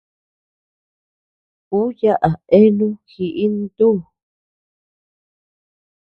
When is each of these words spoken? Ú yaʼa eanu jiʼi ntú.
Ú 1.77 1.79
yaʼa 1.99 2.29
eanu 2.57 2.87
jiʼi 3.09 3.45
ntú. 3.59 3.89